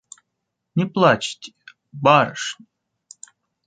Не 0.75 0.85
плачьте, 0.93 1.49
барышня! 2.03 2.65